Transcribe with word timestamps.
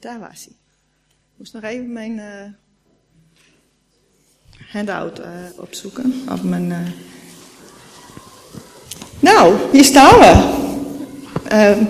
Daar 0.00 0.18
was 0.18 0.44
hij. 0.44 0.56
Ik 1.08 1.36
moest 1.36 1.52
nog 1.52 1.62
even 1.62 1.92
mijn 1.92 2.12
uh, 2.12 2.24
handout 4.72 5.18
uh, 5.18 5.26
opzoeken. 5.56 6.22
Of 6.32 6.42
mijn, 6.42 6.70
uh... 6.70 6.76
Nou, 9.20 9.54
hier 9.72 9.84
staan 9.84 10.18
we. 10.18 10.56
Ehm, 11.48 11.84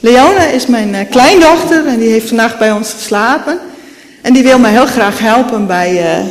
Leona 0.00 0.44
is 0.44 0.66
mijn 0.66 1.08
kleindochter 1.08 1.86
en 1.86 1.98
die 1.98 2.10
heeft 2.10 2.28
vannacht 2.28 2.58
bij 2.58 2.72
ons 2.72 2.92
geslapen. 2.92 3.60
En 4.22 4.32
die 4.32 4.42
wil 4.42 4.58
mij 4.58 4.70
heel 4.70 4.86
graag 4.86 5.18
helpen 5.18 5.66
bij, 5.66 6.24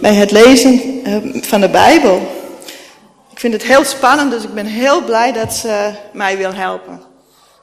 bij 0.00 0.14
het 0.14 0.30
lezen 0.30 0.80
van 1.42 1.60
de 1.60 1.68
Bijbel. 1.68 2.38
Ik 3.30 3.40
vind 3.40 3.52
het 3.52 3.62
heel 3.62 3.84
spannend, 3.84 4.30
dus 4.30 4.42
ik 4.42 4.54
ben 4.54 4.66
heel 4.66 5.04
blij 5.04 5.32
dat 5.32 5.52
ze 5.54 5.92
mij 6.12 6.36
wil 6.36 6.54
helpen. 6.54 7.09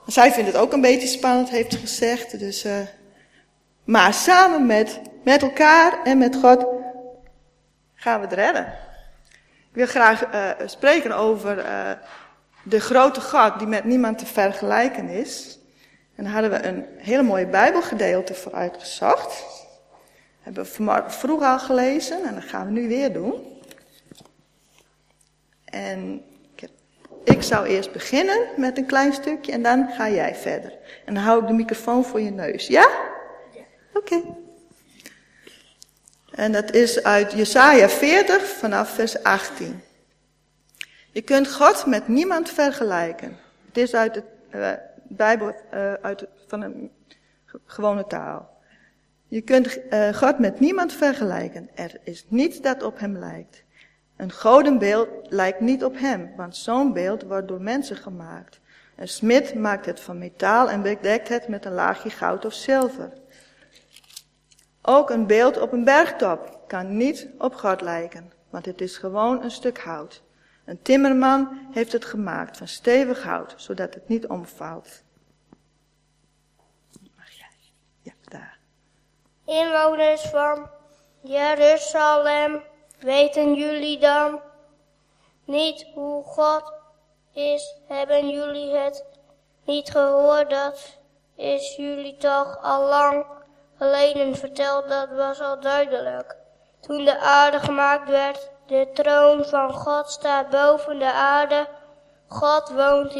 Zij 0.07 0.31
vindt 0.31 0.51
het 0.51 0.61
ook 0.61 0.73
een 0.73 0.81
beetje 0.81 1.07
spannend, 1.07 1.49
heeft 1.49 1.71
ze 1.71 1.79
gezegd. 1.79 2.39
Dus, 2.39 2.65
uh, 2.65 2.77
maar 3.83 4.13
samen 4.13 4.65
met, 4.65 4.99
met 5.23 5.41
elkaar 5.41 6.03
en 6.03 6.17
met 6.17 6.35
God 6.35 6.65
gaan 7.95 8.19
we 8.19 8.25
het 8.25 8.35
redden. 8.35 8.65
Ik 9.69 9.73
wil 9.73 9.85
graag 9.85 10.33
uh, 10.33 10.67
spreken 10.67 11.11
over 11.11 11.57
uh, 11.57 11.91
de 12.63 12.79
grote 12.79 13.21
God 13.21 13.59
die 13.59 13.67
met 13.67 13.83
niemand 13.83 14.17
te 14.17 14.25
vergelijken 14.25 15.09
is. 15.09 15.59
En 16.15 16.23
daar 16.23 16.33
hadden 16.33 16.51
we 16.51 16.63
een 16.63 16.85
hele 16.97 17.23
mooie 17.23 17.47
Bijbelgedeelte 17.47 18.33
voor 18.33 18.53
uitgezocht. 18.53 19.43
Hebben 20.41 20.63
we 20.63 20.69
vanmorgen 20.69 21.11
vroeg 21.11 21.43
al 21.43 21.59
gelezen 21.59 22.23
en 22.23 22.33
dat 22.33 22.43
gaan 22.43 22.65
we 22.65 22.71
nu 22.71 22.87
weer 22.87 23.13
doen. 23.13 23.61
En 25.65 26.25
ik 27.27 27.41
zou 27.41 27.65
eerst 27.65 27.91
beginnen 27.91 28.47
met 28.57 28.77
een 28.77 28.85
klein 28.85 29.13
stukje 29.13 29.51
en 29.51 29.63
dan 29.63 29.89
ga 29.89 30.09
jij 30.09 30.35
verder. 30.35 30.73
En 31.05 31.13
dan 31.13 31.23
hou 31.23 31.41
ik 31.41 31.47
de 31.47 31.53
microfoon 31.53 32.05
voor 32.05 32.21
je 32.21 32.31
neus. 32.31 32.67
Ja? 32.67 32.89
Ja. 33.53 33.61
Oké. 33.93 34.21
En 36.31 36.51
dat 36.51 36.73
is 36.73 37.03
uit 37.03 37.31
Jesaja 37.31 37.89
40 37.89 38.47
vanaf 38.47 38.89
vers 38.89 39.23
18. 39.23 39.81
Je 41.11 41.21
kunt 41.21 41.53
God 41.53 41.85
met 41.85 42.07
niemand 42.07 42.49
vergelijken. 42.49 43.37
Het 43.65 43.77
is 43.77 43.93
uit 43.93 44.13
de 44.13 44.23
uh, 44.55 44.71
Bijbel, 45.03 45.55
uh, 45.73 45.93
uit 45.93 46.25
van 46.47 46.61
een 46.61 46.91
gewone 47.65 48.07
taal. 48.07 48.49
Je 49.27 49.41
kunt 49.41 49.77
uh, 49.89 50.13
God 50.13 50.39
met 50.39 50.59
niemand 50.59 50.93
vergelijken. 50.93 51.69
Er 51.75 51.99
is 52.03 52.25
niets 52.27 52.61
dat 52.61 52.83
op 52.83 52.99
hem 52.99 53.17
lijkt. 53.17 53.63
Een 54.17 54.31
godenbeeld 54.31 55.07
lijkt 55.29 55.59
niet 55.59 55.83
op 55.83 55.97
hem, 55.97 56.33
want 56.35 56.55
zo'n 56.55 56.93
beeld 56.93 57.23
wordt 57.23 57.47
door 57.47 57.61
mensen 57.61 57.95
gemaakt. 57.95 58.59
Een 58.95 59.07
smid 59.07 59.55
maakt 59.55 59.85
het 59.85 59.99
van 59.99 60.17
metaal 60.17 60.69
en 60.69 60.81
bedekt 60.81 61.27
het 61.27 61.47
met 61.47 61.65
een 61.65 61.73
laagje 61.73 62.09
goud 62.09 62.45
of 62.45 62.53
zilver. 62.53 63.13
Ook 64.81 65.09
een 65.09 65.27
beeld 65.27 65.59
op 65.59 65.71
een 65.71 65.83
bergtop 65.83 66.59
kan 66.67 66.97
niet 66.97 67.27
op 67.37 67.55
God 67.55 67.81
lijken, 67.81 68.31
want 68.49 68.65
het 68.65 68.81
is 68.81 68.97
gewoon 68.97 69.43
een 69.43 69.51
stuk 69.51 69.79
hout. 69.79 70.23
Een 70.65 70.81
timmerman 70.81 71.67
heeft 71.71 71.91
het 71.91 72.05
gemaakt 72.05 72.57
van 72.57 72.67
stevig 72.67 73.23
hout, 73.23 73.53
zodat 73.57 73.93
het 73.93 74.07
niet 74.07 74.27
omvalt. 74.27 75.03
Mag 77.15 77.29
jij? 77.29 77.71
Ja, 78.01 78.13
daar. 78.23 78.59
Inwoners 79.45 80.21
van 80.21 80.69
Jeruzalem 81.21 82.61
Weten 82.99 83.53
jullie 83.53 83.99
dan 83.99 84.41
niet 85.45 85.87
hoe 85.93 86.23
God 86.23 86.73
is? 87.33 87.75
Hebben 87.87 88.29
jullie 88.29 88.75
het 88.75 89.05
niet 89.63 89.89
gehoord? 89.89 90.49
Dat 90.49 90.97
is 91.35 91.75
jullie 91.75 92.17
toch 92.17 92.59
al 92.61 92.83
lang 92.83 93.25
geleden 93.77 94.35
verteld, 94.35 94.89
dat 94.89 95.09
was 95.09 95.41
al 95.41 95.59
duidelijk. 95.59 96.35
Toen 96.79 97.05
de 97.05 97.19
aarde 97.19 97.59
gemaakt 97.59 98.09
werd, 98.09 98.49
de 98.65 98.89
troon 98.93 99.45
van 99.45 99.73
God 99.73 100.09
staat 100.09 100.49
boven 100.49 100.99
de 100.99 101.11
aarde. 101.11 101.67
God 102.27 102.69
woont 102.69 103.13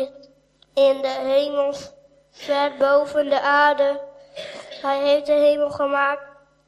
in 0.74 1.02
de 1.02 1.18
hemel, 1.24 1.74
ver 2.32 2.72
boven 2.78 3.30
de 3.30 3.42
aarde. 3.42 4.00
Hij 4.82 5.00
heeft 5.00 5.26
de 5.26 5.32
hemel 5.32 5.70
gemaakt 5.70 6.27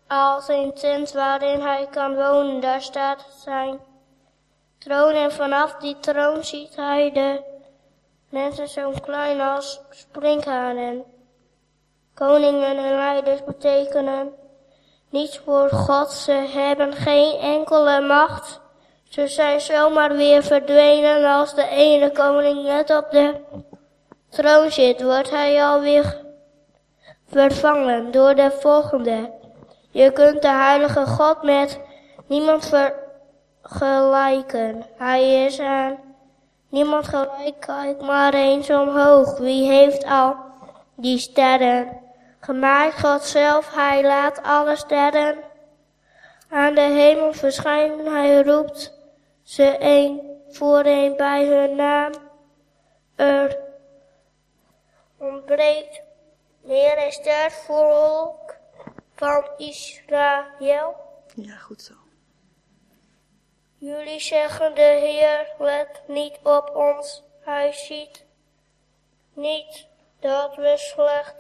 als 0.10 0.48
een 0.48 0.74
tent 0.74 1.12
waarin 1.12 1.62
hij 1.62 1.88
kan 1.92 2.16
wonen. 2.16 2.60
Daar 2.60 2.82
staat 2.82 3.26
zijn 3.44 3.80
troon 4.78 5.14
en 5.14 5.32
vanaf 5.32 5.76
die 5.76 6.00
troon 6.00 6.44
ziet 6.44 6.76
hij 6.76 7.12
de 7.12 7.42
mensen 8.30 8.68
zo 8.68 8.92
klein 9.02 9.42
als 9.42 9.82
sprinkhanen. 9.90 11.04
Koningen 12.14 12.78
en 12.78 12.96
leiders 12.96 13.44
betekenen 13.44 14.34
niets 15.10 15.38
voor 15.38 15.70
God. 15.70 16.12
Ze 16.12 16.32
hebben 16.32 16.94
geen 16.94 17.40
enkele 17.40 18.02
macht. 18.02 18.62
Ze 19.04 19.28
zijn 19.28 19.62
zomaar 19.62 20.16
weer 20.16 20.44
verdwenen 20.44 21.26
als 21.26 21.56
de 21.56 21.68
ene 21.68 22.12
koning 22.12 22.64
net 22.64 22.90
op 22.90 23.12
de 23.12 23.36
troon 24.30 24.72
zit, 24.72 25.02
wordt 25.02 25.30
hij 25.30 25.64
alweer 25.64 26.18
vervangen 27.28 28.12
door 28.12 28.36
de 28.36 28.52
volgende. 28.52 29.39
Je 29.92 30.12
kunt 30.12 30.42
de 30.42 30.48
heilige 30.48 31.06
God 31.06 31.44
met 31.44 31.80
niemand 32.28 32.72
vergelijken. 33.62 34.86
Hij 34.98 35.46
is 35.46 35.60
aan 35.60 35.98
niemand 36.70 37.08
gelijk. 37.08 37.60
Kijk 37.60 38.02
maar 38.02 38.34
eens 38.34 38.70
omhoog. 38.70 39.38
Wie 39.38 39.72
heeft 39.72 40.06
al 40.06 40.36
die 40.96 41.18
sterren 41.18 42.00
gemaakt? 42.40 43.00
God 43.00 43.24
zelf, 43.24 43.74
hij 43.76 44.04
laat 44.04 44.44
alle 44.44 44.76
sterren 44.76 45.36
aan 46.50 46.74
de 46.74 46.82
hemel 46.82 47.34
verschijnen. 47.34 48.06
Hij 48.06 48.42
roept 48.42 48.94
ze 49.44 49.76
een 49.80 50.22
voor 50.50 50.86
een 50.86 51.16
bij 51.18 51.46
hun 51.46 51.76
naam. 51.76 52.12
Er 53.16 53.58
ontbreekt 55.18 56.02
meer 56.62 57.06
een 57.06 57.12
ster 57.12 57.52
volk 57.52 58.49
van 59.20 59.50
Israël. 59.58 60.96
Ja, 61.36 61.56
goed 61.56 61.82
zo. 61.82 61.94
Jullie 63.78 64.20
zeggen 64.20 64.76
de 64.76 64.82
Heer 64.82 65.54
let 65.58 66.02
niet 66.08 66.40
op 66.44 66.76
ons. 66.76 67.24
Hij 67.40 67.72
ziet 67.72 68.26
niet 69.34 69.88
dat 70.20 70.56
we 70.56 70.74
slecht 70.78 71.36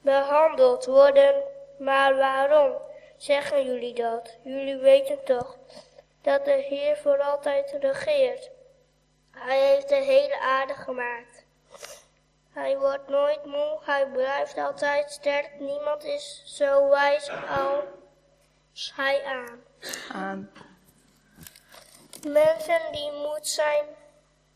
behandeld 0.00 0.84
worden. 0.84 1.42
Maar 1.78 2.16
waarom 2.16 2.72
zeggen 3.16 3.64
jullie 3.64 3.94
dat? 3.94 4.36
Jullie 4.42 4.76
weten 4.76 5.24
toch 5.24 5.56
dat 6.22 6.44
de 6.44 6.64
Heer 6.68 6.96
voor 6.96 7.18
altijd 7.18 7.76
regeert. 7.80 8.50
Hij 9.30 9.58
heeft 9.58 9.88
de 9.88 9.94
hele 9.94 10.40
aarde 10.40 10.74
gemaakt. 10.74 11.33
Hij 12.54 12.78
wordt 12.78 13.08
nooit 13.08 13.44
moe, 13.44 13.78
hij 13.82 14.10
blijft 14.10 14.56
altijd 14.56 15.10
sterk. 15.10 15.60
Niemand 15.60 16.04
is 16.04 16.42
zo 16.44 16.88
wijs 16.88 17.30
als 17.30 18.92
hij 18.96 19.24
aan. 19.24 19.60
aan. 20.12 20.50
Mensen 22.28 22.92
die 22.92 23.12
moed 23.12 23.46
zijn, 23.46 23.84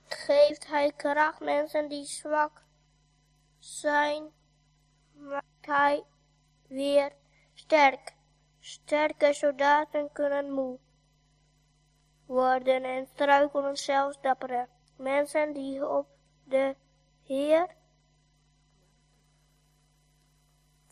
geeft 0.07 0.67
hij 0.67 0.93
kracht. 0.97 1.41
Mensen 1.41 1.89
die 1.89 2.05
zwak 2.05 2.63
zijn, 3.59 4.33
maakt 5.13 5.67
hij 5.67 6.05
weer 6.69 7.13
sterk. 7.55 8.13
Sterke 8.61 9.33
soldaten 9.33 10.13
kunnen 10.13 10.51
moe 10.51 10.79
worden 12.27 12.85
en 12.85 13.09
struikelen 13.15 13.77
zelfs 13.77 14.21
dappere. 14.21 14.69
Mensen 14.97 15.53
die 15.53 15.89
op 15.89 16.07
de 16.45 16.77
Heer 17.23 17.77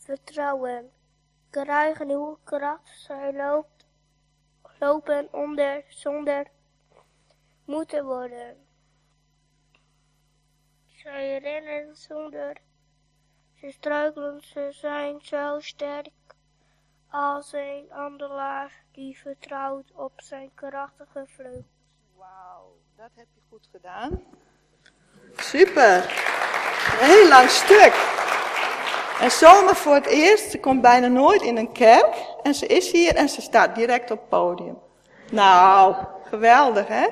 vertrouwen, 0.06 0.91
krijgen 1.50 2.06
nieuwe 2.06 2.37
kracht. 2.44 2.88
Zij 2.99 3.32
loopt, 3.32 3.87
lopen 4.79 5.29
onder 5.32 5.85
zonder 5.88 6.47
moeten 7.64 8.05
worden. 8.05 8.67
Zij 10.87 11.38
rennen 11.38 11.97
zonder, 11.97 12.56
ze 13.55 13.70
struikelen, 13.70 14.41
ze 14.41 14.69
zijn 14.70 15.20
zo 15.20 15.61
sterk 15.61 16.11
als 17.11 17.53
een 17.53 17.93
andelaar 17.93 18.85
die 18.93 19.19
vertrouwt 19.19 19.93
op 19.93 20.12
zijn 20.17 20.50
krachtige 20.55 21.26
vleugels. 21.26 21.64
Wauw, 22.17 22.79
dat 22.97 23.11
heb 23.14 23.26
je 23.35 23.41
goed 23.49 23.69
gedaan. 23.73 24.23
Super. 25.37 25.97
Een 27.00 27.06
heel 27.06 27.29
lang 27.29 27.49
stuk. 27.49 28.25
En 29.21 29.31
zomaar 29.31 29.77
voor 29.77 29.95
het 29.95 30.07
eerst, 30.07 30.51
ze 30.51 30.61
komt 30.61 30.81
bijna 30.81 31.07
nooit 31.07 31.43
in 31.43 31.57
een 31.57 31.73
kerk. 31.73 32.17
En 32.43 32.55
ze 32.55 32.67
is 32.67 32.93
hier 32.93 33.15
en 33.15 33.29
ze 33.29 33.41
staat 33.41 33.75
direct 33.75 34.11
op 34.11 34.19
het 34.19 34.29
podium. 34.29 34.79
Nou, 35.31 35.95
geweldig 36.23 36.89
hè? 36.89 37.07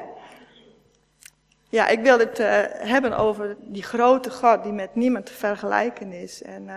Ja, 1.69 1.89
ik 1.89 2.01
wil 2.01 2.19
het 2.19 2.41
uh, 2.41 2.47
hebben 2.69 3.17
over 3.17 3.57
die 3.61 3.83
grote 3.83 4.31
God 4.31 4.63
die 4.63 4.73
met 4.73 4.95
niemand 4.95 5.27
te 5.27 5.33
vergelijken 5.33 6.13
is. 6.13 6.43
En 6.43 6.71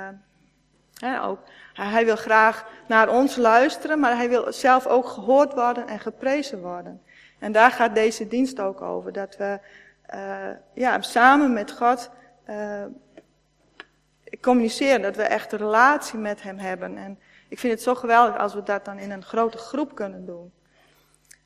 uh, 1.03 1.27
ook, 1.27 1.39
hij 1.73 2.05
wil 2.05 2.15
graag 2.15 2.65
naar 2.87 3.09
ons 3.09 3.35
luisteren, 3.35 3.99
maar 3.99 4.15
hij 4.15 4.29
wil 4.29 4.53
zelf 4.53 4.87
ook 4.87 5.07
gehoord 5.07 5.53
worden 5.53 5.87
en 5.87 5.99
geprezen 5.99 6.61
worden. 6.61 7.01
En 7.39 7.51
daar 7.51 7.71
gaat 7.71 7.95
deze 7.95 8.27
dienst 8.27 8.59
ook 8.59 8.81
over. 8.81 9.13
Dat 9.13 9.37
we 9.37 9.59
uh, 10.13 10.19
ja, 10.73 11.01
samen 11.01 11.53
met 11.53 11.71
God 11.71 12.09
communiceren. 14.41 15.01
Dat 15.01 15.15
we 15.15 15.23
echt 15.23 15.51
een 15.51 15.57
relatie 15.57 16.19
met 16.19 16.43
hem 16.43 16.57
hebben. 16.57 16.97
En 16.97 17.19
ik 17.47 17.59
vind 17.59 17.73
het 17.73 17.81
zo 17.81 17.95
geweldig 17.95 18.37
als 18.37 18.53
we 18.53 18.63
dat 18.63 18.85
dan 18.85 18.99
in 18.99 19.11
een 19.11 19.23
grote 19.23 19.57
groep 19.57 19.95
kunnen 19.95 20.25
doen. 20.25 20.51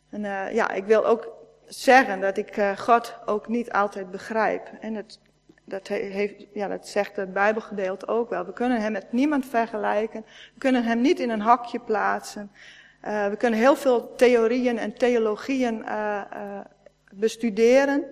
En 0.10 0.24
uh, 0.24 0.54
ja, 0.54 0.72
ik 0.72 0.84
wil 0.84 1.06
ook 1.06 1.28
zeggen 1.66 2.20
dat 2.20 2.38
ik 2.38 2.76
God 2.78 3.18
ook 3.26 3.48
niet 3.48 3.72
altijd 3.72 4.12
begrijp. 4.12 4.70
En 4.80 4.96
het, 4.96 5.20
dat, 5.64 5.88
heeft, 5.88 6.46
ja, 6.54 6.78
zegt 6.82 7.16
het 7.16 7.34
Bijbelgedeelte 7.34 8.08
ook 8.08 8.30
wel. 8.30 8.46
We 8.46 8.54
kunnen 8.54 8.82
hem 8.82 8.92
met 8.92 9.12
niemand 9.12 9.46
vergelijken. 9.46 10.26
We 10.54 10.60
kunnen 10.60 10.84
hem 10.84 11.02
niet 11.02 11.20
in 11.20 11.30
een 11.30 11.42
hakje 11.42 11.80
plaatsen. 11.80 12.52
Uh, 13.06 13.28
we 13.28 13.36
kunnen 13.36 13.60
heel 13.60 13.76
veel 13.76 14.16
theorieën 14.16 14.78
en 14.78 14.94
theologieën 14.94 15.86
bestuderen. 17.12 18.06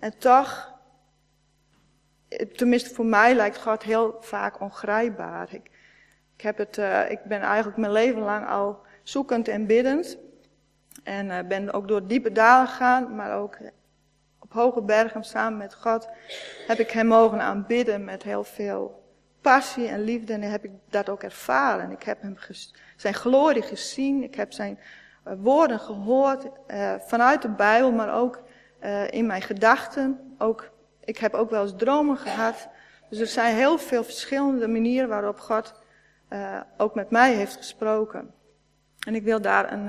En 0.00 0.18
toch, 0.18 0.72
tenminste 2.56 2.94
voor 2.94 3.06
mij 3.06 3.34
lijkt 3.34 3.62
God 3.62 3.82
heel 3.82 4.16
vaak 4.20 4.60
ongrijpbaar. 4.60 5.48
Ik, 5.50 5.70
ik, 6.36 6.42
heb 6.42 6.58
het, 6.58 6.76
ik 7.08 7.20
ben 7.24 7.40
eigenlijk 7.40 7.76
mijn 7.76 7.92
leven 7.92 8.22
lang 8.22 8.48
al 8.48 8.78
zoekend 9.02 9.48
en 9.48 9.66
biddend. 9.66 10.18
En 11.04 11.48
ben 11.48 11.72
ook 11.72 11.88
door 11.88 12.06
diepe 12.06 12.32
dalen 12.32 12.68
gegaan, 12.68 13.14
maar 13.14 13.36
ook 13.36 13.58
op 14.38 14.52
hoge 14.52 14.82
bergen 14.82 15.24
samen 15.24 15.58
met 15.58 15.74
God 15.74 16.08
heb 16.66 16.78
ik 16.78 16.90
hem 16.90 17.06
mogen 17.06 17.40
aanbidden 17.40 18.04
met 18.04 18.22
heel 18.22 18.44
veel 18.44 19.04
passie 19.40 19.88
en 19.88 20.04
liefde. 20.04 20.32
En 20.32 20.42
heb 20.42 20.64
ik 20.64 20.70
dat 20.88 21.08
ook 21.08 21.22
ervaren. 21.22 21.90
Ik 21.90 22.02
heb 22.02 22.22
hem 22.22 22.36
zijn 22.96 23.14
glorie 23.14 23.62
gezien. 23.62 24.22
Ik 24.22 24.34
heb 24.34 24.52
zijn 24.52 24.78
uh, 25.28 25.32
woorden 25.38 25.80
gehoord 25.80 26.46
vanuit 26.98 27.42
de 27.42 27.48
Bijbel, 27.48 27.92
maar 27.92 28.14
ook 28.14 28.42
in 29.10 29.26
mijn 29.26 29.42
gedachten. 29.42 30.34
Ook, 30.38 30.70
ik 31.06 31.18
heb 31.18 31.34
ook 31.34 31.50
wel 31.50 31.62
eens 31.62 31.76
dromen 31.76 32.16
gehad. 32.16 32.68
Dus 33.08 33.18
er 33.18 33.26
zijn 33.26 33.54
heel 33.54 33.78
veel 33.78 34.04
verschillende 34.04 34.68
manieren 34.68 35.08
waarop 35.08 35.38
God 35.38 35.74
ook 36.76 36.94
met 36.94 37.10
mij 37.10 37.34
heeft 37.34 37.56
gesproken. 37.56 38.34
En 39.06 39.14
ik 39.14 39.22
wil 39.22 39.40
daar 39.40 39.72
een, 39.72 39.88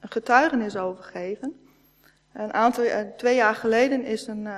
een 0.00 0.08
getuigenis 0.08 0.76
over 0.76 1.04
geven. 1.04 1.66
Een 2.32 2.52
aantal, 2.54 2.84
twee 3.16 3.34
jaar 3.34 3.54
geleden 3.54 4.04
is 4.04 4.26
een 4.26 4.48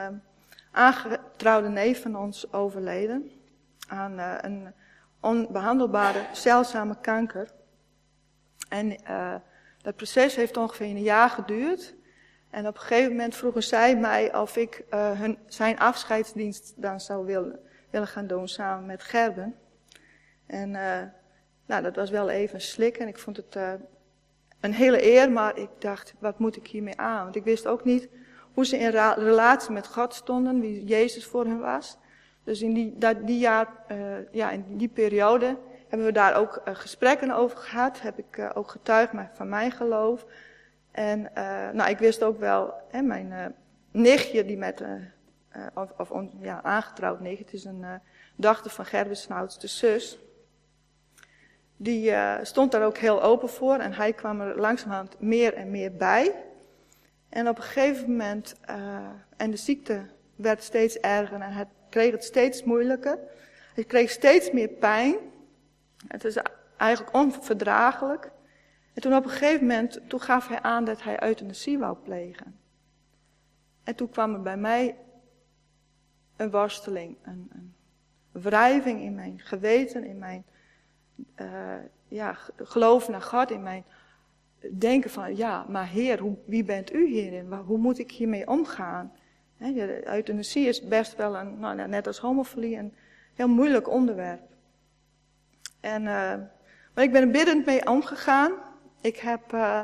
aangetrouwde 0.71 1.69
neef 1.69 2.03
van 2.03 2.17
ons 2.17 2.53
overleden 2.53 3.31
aan 3.89 4.19
een 4.19 4.73
onbehandelbare 5.21 6.27
zeldzame 6.33 6.97
kanker. 7.01 7.51
En 8.69 8.97
dat 9.83 9.97
proces 9.97 10.37
heeft 10.37 10.57
ongeveer 10.57 10.87
een 10.87 11.03
jaar 11.03 11.31
geduurd. 11.31 11.95
En 12.53 12.67
op 12.67 12.75
een 12.75 12.81
gegeven 12.81 13.11
moment 13.11 13.37
vroegen 13.37 13.63
zij 13.63 13.97
mij 13.97 14.35
of 14.35 14.57
ik 14.57 14.85
uh, 14.91 15.21
hun, 15.21 15.39
zijn 15.47 15.79
afscheidsdienst 15.79 16.73
dan 16.77 17.01
zou 17.01 17.27
willen, 17.27 17.59
willen 17.91 18.07
gaan 18.07 18.27
doen 18.27 18.49
samen 18.49 18.87
met 18.87 19.03
Gerben. 19.03 19.55
En 20.47 20.71
nou, 21.67 21.83
dat 21.83 21.97
was 21.97 22.11
wel 22.11 22.29
even 22.29 22.61
slik 22.61 22.97
en 22.97 23.09
ik 23.09 23.19
vond 23.19 23.37
het 23.37 23.57
een 24.61 24.73
hele 24.73 25.05
eer, 25.13 25.31
maar 25.31 25.59
ik 25.59 25.69
dacht, 25.79 26.15
wat 26.19 26.39
moet 26.39 26.57
ik 26.57 26.67
hiermee 26.67 26.99
aan? 26.99 27.23
Want 27.23 27.37
ik 27.37 27.45
wist 27.45 27.67
ook 27.67 27.85
niet 27.85 28.09
hoe 28.55 28.67
ze 28.67 28.79
in 28.79 28.91
relatie 28.91 29.73
met 29.73 29.87
God 29.87 30.15
stonden, 30.15 30.61
wie 30.61 30.85
Jezus 30.85 31.27
voor 31.27 31.45
hen 31.45 31.61
was. 31.61 31.99
Dus 32.45 32.63
in 32.63 32.75
die, 32.75 32.99
dat, 32.99 33.27
die 33.27 33.39
jaar, 33.39 33.69
ja, 34.31 34.51
in 34.51 34.77
die 34.77 34.89
periode 34.89 35.57
hebben 35.89 36.07
we 36.07 36.13
daar 36.13 36.37
ook 36.37 36.61
gesprekken 36.65 37.31
over 37.31 37.57
gehad. 37.57 38.01
Heb 38.01 38.19
ik 38.19 38.51
ook 38.55 38.71
getuigd 38.71 39.13
van 39.33 39.49
mijn 39.49 39.71
geloof. 39.71 40.27
En 40.93 41.31
nou, 41.73 41.91
ik 41.91 41.99
wist 41.99 42.23
ook 42.23 42.39
wel, 42.39 42.75
hè, 42.89 43.03
mijn 43.03 43.55
nichtje 43.91 44.45
die 44.45 44.57
met, 44.57 44.83
of, 45.75 45.93
of 45.99 46.11
on, 46.11 46.31
ja, 46.41 46.63
aangetrouwd 46.63 47.21
nicht, 47.21 47.39
het 47.39 47.53
is 47.53 47.65
een 47.65 47.85
dochter 48.37 48.71
van 48.71 48.85
Gerbes 48.85 49.29
oudste 49.29 49.67
zus. 49.67 50.19
Die 51.77 52.15
stond 52.43 52.73
daar 52.73 52.85
ook 52.85 52.97
heel 52.97 53.23
open 53.23 53.49
voor 53.49 53.77
en 53.77 53.93
hij 53.93 54.13
kwam 54.13 54.41
er 54.41 54.61
langzamerhand 54.61 55.21
meer 55.21 55.55
en 55.55 55.71
meer 55.71 55.93
bij. 55.93 56.35
En 57.29 57.49
op 57.49 57.57
een 57.57 57.63
gegeven 57.63 58.11
moment, 58.11 58.55
en 59.37 59.51
de 59.51 59.57
ziekte 59.57 60.03
werd 60.37 60.63
steeds 60.63 60.99
erger 60.99 61.41
en 61.41 61.53
het 61.53 61.69
kreeg 61.89 62.13
het 62.13 62.25
steeds 62.25 62.65
moeilijker. 62.65 63.19
Hij 63.75 63.85
kreeg 63.85 64.11
steeds 64.11 64.51
meer 64.51 64.69
pijn. 64.69 65.17
Het 66.09 66.25
is 66.25 66.37
eigenlijk 66.77 67.17
onverdraaglijk. 67.17 68.31
En 68.93 69.03
toen 69.03 69.15
op 69.15 69.25
een 69.25 69.31
gegeven 69.31 69.67
moment, 69.67 70.01
toen 70.07 70.21
gaf 70.21 70.49
hij 70.49 70.63
aan 70.63 70.85
dat 70.85 71.03
hij 71.03 71.23
euthanasie 71.23 71.79
wou 71.79 71.97
plegen. 71.97 72.59
En 73.85 73.95
toen 73.95 74.11
kwam 74.11 74.35
er 74.35 74.43
bij 74.43 74.57
mij 74.57 74.97
een 76.37 76.51
worsteling, 76.51 77.17
een, 77.23 77.51
een 77.53 77.75
wrijving 78.31 79.01
in 79.01 79.15
mijn 79.15 79.41
geweten, 79.41 80.05
in 80.05 80.19
mijn 80.19 80.45
uh, 81.41 81.75
ja, 82.09 82.39
geloof 82.57 83.09
naar 83.09 83.23
God, 83.23 83.51
in 83.51 83.63
mijn 83.63 83.85
denken 84.79 85.11
van, 85.11 85.37
ja, 85.37 85.67
maar 85.69 85.89
Heer, 85.89 86.23
wie 86.45 86.65
bent 86.65 86.93
u 86.93 87.07
hierin? 87.07 87.53
Hoe 87.53 87.79
moet 87.79 87.99
ik 87.99 88.11
hiermee 88.11 88.49
omgaan? 88.49 89.13
He, 89.57 90.03
euthanasie 90.05 90.69
is 90.69 90.89
best 90.89 91.17
wel 91.17 91.37
een, 91.37 91.59
nou, 91.59 91.89
net 91.89 92.07
als 92.07 92.19
homofilie, 92.19 92.77
een 92.77 92.95
heel 93.35 93.49
moeilijk 93.49 93.89
onderwerp. 93.89 94.43
En, 95.81 96.03
uh, 96.03 96.35
maar 96.95 97.05
ik 97.05 97.13
ben 97.13 97.23
er 97.23 97.31
biddend 97.31 97.67
mee 97.67 97.87
omgegaan. 97.87 98.53
Ik, 99.03 99.17
heb, 99.17 99.53
uh, 99.53 99.81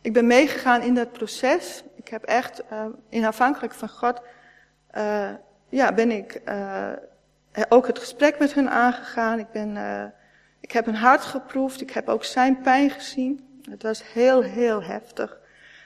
ik 0.00 0.12
ben 0.12 0.26
meegegaan 0.26 0.82
in 0.82 0.94
dat 0.94 1.12
proces. 1.12 1.84
Ik 1.94 2.08
heb 2.08 2.22
echt, 2.22 2.62
uh, 2.72 2.84
in 3.08 3.24
afhankelijk 3.24 3.74
van 3.74 3.88
God, 3.88 4.20
ja, 5.68 5.92
ben 5.92 6.10
ik 6.10 6.42
ook 7.68 7.86
het 7.86 7.98
gesprek 7.98 8.38
met 8.38 8.54
hun 8.54 8.70
aangegaan. 8.70 9.38
Ik, 9.38 9.50
ben, 9.52 9.76
ik 10.60 10.72
heb 10.72 10.84
hun 10.84 10.94
hart 10.94 11.20
geproefd. 11.20 11.80
Ik 11.80 11.90
heb 11.90 12.08
ook 12.08 12.24
zijn 12.24 12.60
pijn 12.60 12.90
gezien. 12.90 13.60
Het 13.70 13.82
was 13.82 14.12
heel, 14.12 14.42
heel 14.42 14.82
heftig. 14.82 15.38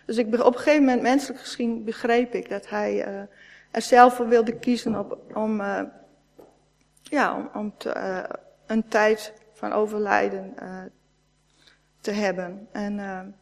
Dus 0.06 0.16
ik, 0.16 0.26
op 0.26 0.54
een 0.54 0.60
gegeven 0.60 0.84
moment, 0.84 1.02
menselijk 1.02 1.40
gezien, 1.40 1.84
begreep 1.84 2.34
ik 2.34 2.48
dat 2.48 2.68
hij 2.68 3.04
er 3.70 3.82
zelf 3.82 4.14
voor 4.14 4.28
wilde 4.28 4.58
kiezen 4.58 4.98
op, 4.98 5.18
om, 5.34 5.62
ja, 7.02 7.36
om, 7.36 7.50
om 7.54 7.74
een 8.66 8.88
tijd 8.88 9.32
van 9.52 9.72
overlijden 9.72 10.54
te 12.00 12.10
hebben. 12.10 12.68
En 12.72 13.34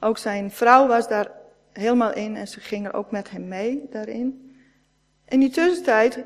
ook 0.00 0.18
zijn 0.18 0.50
vrouw 0.50 0.86
was 0.86 1.08
daar 1.08 1.30
helemaal 1.72 2.12
in 2.12 2.36
en 2.36 2.48
ze 2.48 2.60
ging 2.60 2.86
er 2.86 2.94
ook 2.94 3.10
met 3.10 3.30
hem 3.30 3.48
mee 3.48 3.86
daarin. 3.90 4.56
In 5.28 5.40
die 5.40 5.50
tussentijd 5.50 6.24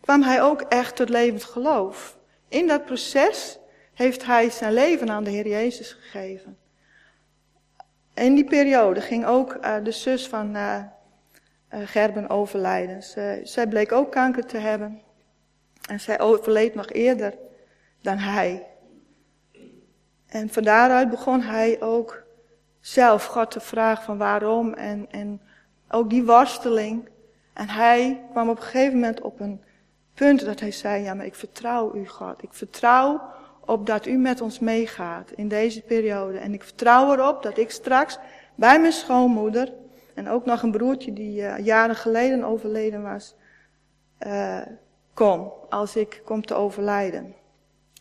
kwam 0.00 0.22
hij 0.22 0.42
ook 0.42 0.60
echt 0.60 0.96
tot 0.96 1.08
levend 1.08 1.44
geloof. 1.44 2.18
In 2.48 2.66
dat 2.66 2.84
proces 2.84 3.58
heeft 3.94 4.26
hij 4.26 4.50
zijn 4.50 4.72
leven 4.72 5.10
aan 5.10 5.24
de 5.24 5.30
Heer 5.30 5.48
Jezus 5.48 5.92
gegeven. 5.92 6.58
In 8.14 8.34
die 8.34 8.44
periode 8.44 9.00
ging 9.00 9.26
ook 9.26 9.54
uh, 9.54 9.74
de 9.82 9.90
zus 9.90 10.28
van 10.28 10.56
uh, 10.56 10.82
Gerben 11.68 12.28
overlijden. 12.28 13.02
Zij 13.48 13.66
bleek 13.68 13.92
ook 13.92 14.12
kanker 14.12 14.46
te 14.46 14.58
hebben. 14.58 15.00
En 15.88 16.00
zij 16.00 16.20
overleed 16.20 16.74
nog 16.74 16.90
eerder 16.90 17.34
dan 18.00 18.18
hij. 18.18 18.66
En 20.36 20.48
van 20.48 20.62
daaruit 20.62 21.10
begon 21.10 21.40
hij 21.40 21.82
ook 21.82 22.22
zelf 22.80 23.24
God 23.24 23.50
te 23.50 23.60
vragen 23.60 24.04
van 24.04 24.18
waarom 24.18 24.72
en, 24.72 25.06
en 25.10 25.40
ook 25.90 26.10
die 26.10 26.24
worsteling. 26.24 27.08
En 27.52 27.68
hij 27.68 28.24
kwam 28.30 28.48
op 28.48 28.56
een 28.56 28.62
gegeven 28.62 28.94
moment 28.94 29.20
op 29.20 29.40
een 29.40 29.62
punt 30.14 30.44
dat 30.44 30.60
hij 30.60 30.70
zei, 30.70 31.02
ja 31.02 31.14
maar 31.14 31.26
ik 31.26 31.34
vertrouw 31.34 31.94
u 31.94 32.08
God. 32.08 32.42
Ik 32.42 32.52
vertrouw 32.52 33.20
opdat 33.64 34.06
u 34.06 34.16
met 34.16 34.40
ons 34.40 34.58
meegaat 34.58 35.30
in 35.30 35.48
deze 35.48 35.82
periode. 35.82 36.38
En 36.38 36.54
ik 36.54 36.62
vertrouw 36.62 37.12
erop 37.12 37.42
dat 37.42 37.58
ik 37.58 37.70
straks 37.70 38.18
bij 38.54 38.80
mijn 38.80 38.92
schoonmoeder 38.92 39.72
en 40.14 40.28
ook 40.28 40.44
nog 40.44 40.62
een 40.62 40.70
broertje 40.70 41.12
die 41.12 41.40
uh, 41.40 41.58
jaren 41.58 41.96
geleden 41.96 42.44
overleden 42.44 43.02
was, 43.02 43.34
uh, 44.26 44.60
kom 45.14 45.52
als 45.68 45.96
ik 45.96 46.20
kom 46.24 46.46
te 46.46 46.54
overlijden. 46.54 47.34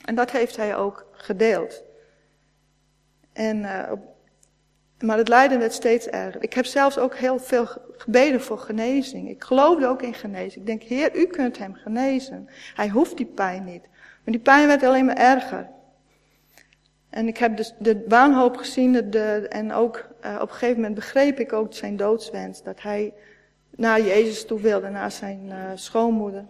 En 0.06 0.16
dat 0.16 0.32
heeft 0.32 0.58
hij 0.58 0.76
ook 0.76 1.06
gedeeld. 1.12 1.85
En, 3.36 3.58
uh, 3.58 3.92
maar 5.00 5.18
het 5.18 5.28
lijden 5.28 5.60
werd 5.60 5.74
steeds 5.74 6.08
erger. 6.08 6.44
Ik 6.44 6.54
heb 6.54 6.66
zelfs 6.66 6.98
ook 6.98 7.16
heel 7.16 7.40
veel 7.40 7.68
gebeden 7.98 8.42
voor 8.42 8.58
genezing. 8.58 9.30
Ik 9.30 9.44
geloofde 9.44 9.88
ook 9.88 10.02
in 10.02 10.14
genezing. 10.14 10.56
Ik 10.56 10.66
denk, 10.66 10.84
Heer, 10.84 11.16
u 11.16 11.26
kunt 11.26 11.58
hem 11.58 11.74
genezen. 11.74 12.50
Hij 12.76 12.90
hoeft 12.90 13.18
die 13.18 13.26
pijn 13.26 13.64
niet. 13.64 13.84
Maar 14.24 14.34
die 14.34 14.40
pijn 14.40 14.68
werd 14.68 14.84
alleen 14.84 15.06
maar 15.06 15.18
erger. 15.18 15.70
En 17.10 17.28
ik 17.28 17.38
heb 17.38 17.58
dus 17.58 17.74
de 17.80 18.04
waanhoop 18.08 18.58
gezien 18.58 19.12
en 19.50 19.74
ook 19.74 20.08
uh, 20.26 20.36
op 20.36 20.50
een 20.50 20.54
gegeven 20.54 20.76
moment 20.76 20.96
begreep 20.96 21.40
ik 21.40 21.54
ook 21.54 21.74
zijn 21.74 21.98
doodswens. 21.98 22.64
Dat 22.64 22.82
hij 22.82 23.14
naar 23.70 24.02
Jezus 24.02 24.46
toe 24.46 24.62
wilde, 24.62 24.90
naar 24.90 25.12
zijn 25.12 25.46
uh, 25.46 25.72
schoonmoeder. 25.74 26.46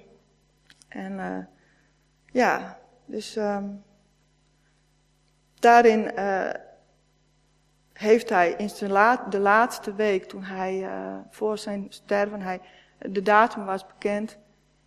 En 0.87 1.47
ja, 2.31 2.79
Dus 3.05 3.35
um, 3.35 3.83
daarin 5.59 6.11
heeft 7.97 8.29
hij 8.29 8.51
in 8.57 8.69
de 9.29 9.39
laatste 9.39 9.95
week, 9.95 10.25
toen 10.25 10.43
hij 10.43 10.81
uh, 10.81 11.15
voor 11.29 11.57
zijn 11.57 11.85
sterven, 11.89 12.41
hij, 12.41 12.59
de 12.97 13.21
datum 13.21 13.65
was 13.65 13.85
bekend. 13.85 14.37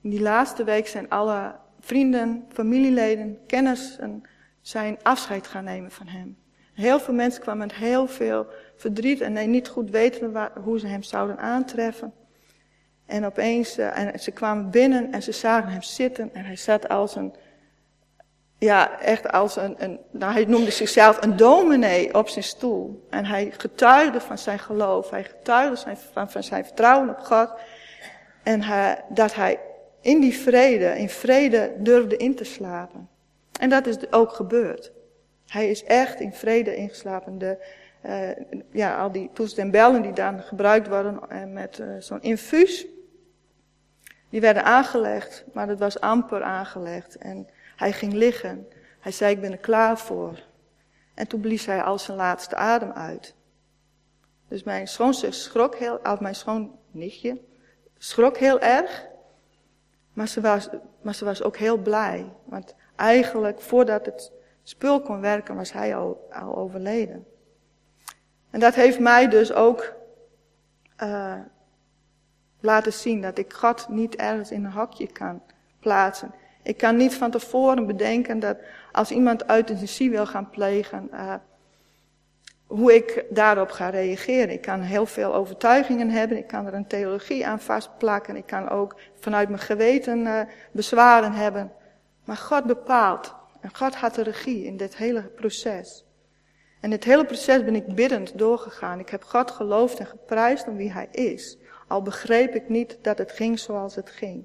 In 0.01 0.11
die 0.11 0.21
laatste 0.21 0.65
week 0.65 0.89
zijn 0.89 1.09
alle 1.09 1.55
vrienden, 1.81 2.45
familieleden, 2.53 3.39
kenners 3.47 3.99
zijn 4.61 4.99
afscheid 5.03 5.47
gaan 5.47 5.65
nemen 5.65 5.91
van 5.91 6.07
hem. 6.07 6.37
Heel 6.75 7.01
veel 7.01 7.15
mensen 7.15 7.43
kwamen 7.43 7.67
met 7.67 7.77
heel 7.77 8.07
veel 8.07 8.47
verdriet 8.77 9.21
en 9.21 9.51
niet 9.51 9.69
goed 9.69 9.91
weten 9.91 10.33
waar, 10.33 10.51
hoe 10.63 10.79
ze 10.79 10.87
hem 10.87 11.03
zouden 11.03 11.39
aantreffen. 11.39 12.13
En 13.07 13.25
opeens, 13.25 13.79
uh, 13.79 13.99
en 13.99 14.21
ze 14.21 14.31
kwamen 14.31 14.71
binnen 14.71 15.13
en 15.13 15.23
ze 15.23 15.33
zagen 15.33 15.71
hem 15.71 15.83
zitten 15.83 16.35
en 16.35 16.45
hij 16.45 16.57
zat 16.57 16.89
als 16.89 17.17
een, 17.17 17.35
ja, 18.59 19.01
echt 19.01 19.33
als 19.33 19.57
een, 19.57 19.75
een 19.79 19.99
nou 20.11 20.33
hij 20.33 20.45
noemde 20.45 20.71
zichzelf 20.71 21.23
een 21.23 21.37
dominee 21.37 22.15
op 22.15 22.29
zijn 22.29 22.45
stoel. 22.45 23.07
En 23.11 23.25
hij 23.25 23.53
getuigde 23.57 24.21
van 24.21 24.39
zijn 24.39 24.59
geloof, 24.59 25.11
hij 25.11 25.25
getuigde 25.25 25.97
van, 26.13 26.31
van 26.31 26.43
zijn 26.43 26.65
vertrouwen 26.65 27.09
op 27.09 27.19
God. 27.19 27.51
En 28.43 28.63
dat 29.09 29.35
hij 29.35 29.61
in 30.01 30.21
die 30.21 30.35
vrede, 30.35 30.99
in 30.99 31.09
vrede 31.09 31.73
durfde 31.79 32.17
in 32.17 32.35
te 32.35 32.45
slapen. 32.45 33.09
En 33.61 33.69
dat 33.69 33.87
is 33.87 34.13
ook 34.13 34.33
gebeurd. 34.33 34.93
Hij 35.47 35.71
is 35.71 35.85
echt 35.85 36.21
in 36.21 36.33
vrede 36.33 36.77
ingeslapen. 36.77 37.39
De, 37.39 37.59
uh, 38.07 38.29
ja, 38.73 38.99
al 38.99 39.13
die 39.13 39.31
toetsen 39.33 39.63
en 39.63 39.71
bellen 39.71 40.03
die 40.03 40.13
dan 40.13 40.43
gebruikt 40.43 40.89
worden 40.89 41.21
uh, 41.33 41.45
met 41.45 41.79
uh, 41.79 41.87
zo'n 41.99 42.23
infuus. 42.23 42.87
Die 44.31 44.41
werden 44.41 44.65
aangelegd, 44.65 45.45
maar 45.53 45.67
dat 45.67 45.79
was 45.79 46.01
amper 46.01 46.43
aangelegd. 46.43 47.17
En 47.17 47.49
hij 47.79 47.93
ging 47.93 48.13
liggen. 48.13 48.69
Hij 49.01 49.13
zei, 49.13 49.35
ik 49.35 49.41
ben 49.41 49.53
er 49.53 49.59
klaar 49.59 49.99
voor. 49.99 50.43
En 51.15 51.27
toen 51.27 51.41
blies 51.41 51.67
hij 51.67 51.83
al 51.83 51.99
zijn 51.99 52.17
laatste 52.17 52.57
adem 52.57 52.91
uit. 52.91 53.35
Dus 54.49 54.63
mijn 54.63 54.89
schoonzus 54.89 55.43
schrok 55.43 55.75
heel, 55.75 55.97
of 55.97 56.21
mijn 56.21 56.35
schoonnichtje, 56.35 57.41
schrok 57.99 58.37
heel 58.37 58.61
erg. 58.61 59.07
Maar 60.13 60.29
ze, 60.29 60.41
was, 60.41 60.69
maar 61.01 61.15
ze 61.15 61.25
was 61.25 61.43
ook 61.43 61.57
heel 61.57 61.77
blij. 61.77 62.33
Want 62.45 62.75
eigenlijk, 62.97 63.61
voordat 63.61 64.07
het 64.07 64.33
spul 64.63 65.01
kon 65.01 65.21
werken, 65.21 65.57
was 65.57 65.73
hij 65.73 65.97
al, 65.97 66.29
al 66.33 66.57
overleden. 66.57 67.27
En 68.51 68.61
dat 68.61 68.75
heeft 68.75 68.99
mij 68.99 69.29
dus 69.29 69.53
ook 69.53 69.93
uh, 71.03 71.41
laten 72.61 72.93
zien 72.93 73.23
dat 73.23 73.39
ik 73.39 73.53
God 73.53 73.89
niet 73.89 74.17
ergens 74.17 74.51
in 74.51 74.65
een 74.65 74.73
hokje 74.73 75.07
kan 75.07 75.43
plaatsen. 75.81 76.35
Ik 76.63 76.77
kan 76.77 76.97
niet 76.97 77.15
van 77.15 77.31
tevoren 77.31 77.87
bedenken 77.87 78.41
dat 78.41 78.57
als 78.93 79.11
iemand 79.11 79.51
euthanasie 79.51 80.11
wil 80.11 80.27
gaan 80.27 80.51
plegen, 80.51 81.09
uh, 81.13 81.35
hoe 82.67 82.95
ik 82.95 83.25
daarop 83.31 83.71
ga 83.71 83.89
reageren. 83.89 84.51
Ik 84.51 84.61
kan 84.61 84.81
heel 84.81 85.07
veel 85.07 85.35
overtuigingen 85.35 86.11
hebben, 86.11 86.37
ik 86.37 86.47
kan 86.47 86.67
er 86.67 86.75
een 86.75 86.87
theologie 86.87 87.47
aan 87.47 87.61
vastplakken, 87.61 88.37
ik 88.37 88.47
kan 88.47 88.69
ook 88.69 89.01
vanuit 89.21 89.49
mijn 89.49 89.61
geweten 89.61 90.19
uh, 90.19 90.41
bezwaren 90.73 91.33
hebben. 91.33 91.73
Maar 92.25 92.37
God 92.37 92.65
bepaalt. 92.65 93.35
En 93.61 93.71
God 93.75 93.95
had 93.95 94.15
de 94.15 94.23
regie 94.23 94.65
in 94.65 94.77
dit 94.77 94.97
hele 94.97 95.23
proces. 95.23 96.05
En 96.81 96.91
dit 96.91 97.05
hele 97.05 97.25
proces 97.25 97.65
ben 97.65 97.75
ik 97.75 97.95
biddend 97.95 98.39
doorgegaan. 98.39 98.99
Ik 98.99 99.09
heb 99.09 99.25
God 99.25 99.51
geloofd 99.51 99.99
en 99.99 100.07
geprijsd 100.07 100.69
om 100.69 100.77
wie 100.77 100.93
Hij 100.93 101.09
is. 101.11 101.59
Al 101.89 102.03
begreep 102.03 102.55
ik 102.55 102.69
niet 102.69 102.99
dat 103.03 103.19
het 103.19 103.33
ging 103.33 103.59
zoals 103.59 103.95
het 103.95 104.11
ging. 104.11 104.45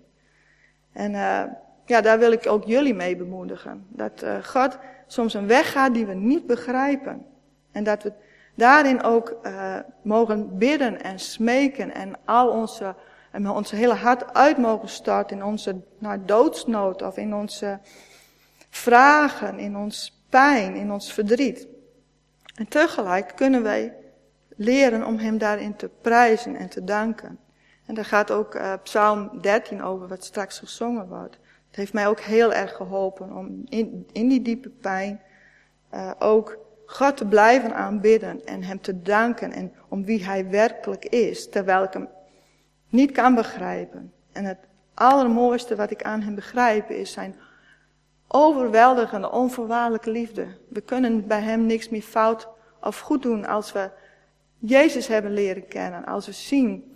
En 0.94 1.12
uh, 1.12 1.44
ja, 1.86 2.02
daar 2.02 2.20
wil 2.20 2.32
ik 2.32 2.48
ook 2.48 2.64
jullie 2.64 2.94
mee 2.94 3.16
bemoedigen. 3.16 3.86
Dat 3.90 4.24
uh, 4.24 4.44
God 4.44 4.78
soms 5.08 5.34
een 5.34 5.48
weg 5.48 5.72
gaat 5.72 5.94
die 5.94 6.06
we 6.06 6.14
niet 6.14 6.48
begrijpen. 6.48 7.26
En 7.72 7.84
dat 7.84 8.04
we 8.04 8.12
daarin 8.56 9.04
ook 9.04 9.38
uh, 9.44 9.76
mogen 10.02 10.58
bidden 10.58 11.04
en 11.04 11.20
smeken 11.20 11.94
en 11.94 12.16
al 12.26 12.50
onze, 12.50 12.96
en 13.32 13.50
onze 13.50 13.76
hele 13.76 13.94
hart 13.94 14.34
uit 14.34 14.58
mogen 14.58 14.90
starten 14.90 15.38
in 15.38 15.44
onze 15.44 15.82
nou, 15.98 16.20
doodsnood 16.26 17.02
of 17.02 17.18
in 17.18 17.36
onze 17.36 17.80
vragen, 18.70 19.60
in 19.60 19.78
ons 19.78 20.24
pijn, 20.30 20.76
in 20.76 20.92
ons 20.92 21.14
verdriet. 21.14 21.68
En 22.56 22.68
tegelijk 22.68 23.32
kunnen 23.36 23.64
wij 23.64 23.94
leren 24.56 25.06
om 25.06 25.18
Hem 25.18 25.38
daarin 25.38 25.76
te 25.76 25.90
prijzen 26.02 26.56
en 26.56 26.70
te 26.70 26.84
danken. 26.84 27.40
En 27.86 27.96
daar 27.96 28.06
gaat 28.06 28.32
ook 28.32 28.56
uh, 28.56 28.74
Psalm 28.84 29.42
13 29.42 29.84
over, 29.84 30.08
wat 30.08 30.24
straks 30.24 30.60
gezongen 30.60 31.08
wordt. 31.08 31.38
Het 31.74 31.82
heeft 31.82 31.94
mij 31.94 32.08
ook 32.08 32.20
heel 32.20 32.54
erg 32.54 32.76
geholpen 32.76 33.36
om 33.36 33.64
in, 33.70 34.08
in 34.12 34.28
die 34.28 34.42
diepe 34.42 34.70
pijn 34.70 35.22
uh, 35.94 36.12
ook 36.20 36.58
God 36.86 37.18
te 37.18 37.26
blijven 37.26 37.76
aanbidden 37.76 38.46
en 38.46 38.64
Hem 38.64 38.82
te 38.82 39.02
danken 39.02 39.52
en 39.52 39.74
om 39.88 40.06
wie 40.06 40.26
Hij 40.26 40.50
werkelijk 40.50 41.06
is, 41.06 41.50
terwijl 41.50 41.84
ik 41.84 41.94
Hem 41.94 42.10
niet 42.90 43.12
kan 43.12 43.36
begrijpen. 43.36 44.14
En 44.32 44.46
het 44.46 44.58
allermooiste 44.94 45.76
wat 45.76 45.92
ik 45.92 46.04
aan 46.04 46.22
Hem 46.22 46.36
begrijp 46.36 46.90
is 46.90 47.12
zijn 47.12 47.36
overweldigende, 48.28 49.32
onvoorwaardelijke 49.32 50.12
liefde. 50.12 50.48
We 50.70 50.82
kunnen 50.82 51.28
bij 51.28 51.42
Hem 51.42 51.66
niks 51.66 51.90
meer 51.90 52.02
fout 52.02 52.48
of 52.82 53.00
goed 53.00 53.22
doen 53.22 53.46
als 53.46 53.72
we 53.72 53.90
Jezus 54.58 55.08
hebben 55.08 55.32
leren 55.32 55.68
kennen, 55.68 56.06
als 56.06 56.26
we 56.26 56.32
zien 56.32 56.93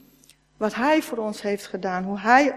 wat 0.57 0.75
Hij 0.75 1.01
voor 1.01 1.17
ons 1.17 1.41
heeft 1.41 1.67
gedaan, 1.67 2.03
hoe 2.03 2.19
Hij 2.19 2.47
uh, 2.47 2.53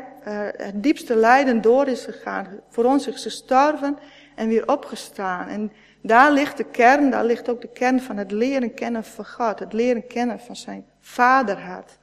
het 0.57 0.83
diepste 0.83 1.17
lijden 1.17 1.61
door 1.61 1.87
is 1.87 2.05
gegaan, 2.05 2.47
voor 2.69 2.85
ons 2.85 3.07
is 3.07 3.23
gestorven 3.23 3.99
en 4.35 4.49
weer 4.49 4.69
opgestaan. 4.69 5.49
En 5.49 5.73
daar 6.03 6.33
ligt 6.33 6.57
de 6.57 6.65
kern, 6.65 7.11
daar 7.11 7.25
ligt 7.25 7.49
ook 7.49 7.61
de 7.61 7.73
kern 7.73 8.01
van 8.01 8.17
het 8.17 8.31
leren 8.31 8.75
kennen 8.75 9.05
van 9.05 9.27
God, 9.27 9.59
het 9.59 9.73
leren 9.73 10.07
kennen 10.07 10.41
van 10.41 10.57
zijn 10.57 10.87
vaderhart. 11.01 11.99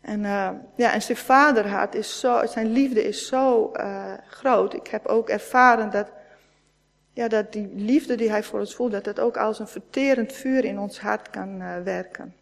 En, 0.00 0.20
uh, 0.20 0.50
ja, 0.76 0.92
en 0.92 1.02
zijn 1.02 1.18
vaderhart 1.18 1.94
is 1.94 2.20
zo, 2.20 2.46
zijn 2.46 2.72
liefde 2.72 3.04
is 3.04 3.26
zo 3.26 3.72
uh, 3.76 4.12
groot. 4.26 4.74
Ik 4.74 4.86
heb 4.86 5.06
ook 5.06 5.28
ervaren 5.28 5.90
dat, 5.90 6.10
ja, 7.12 7.28
dat 7.28 7.52
die 7.52 7.70
liefde 7.74 8.14
die 8.14 8.30
hij 8.30 8.42
voor 8.42 8.60
ons 8.60 8.74
voelt, 8.74 8.92
dat 8.92 9.04
dat 9.04 9.20
ook 9.20 9.36
als 9.36 9.58
een 9.58 9.68
verterend 9.68 10.32
vuur 10.32 10.64
in 10.64 10.78
ons 10.78 11.00
hart 11.00 11.30
kan 11.30 11.60
uh, 11.60 11.76
werken. 11.84 12.34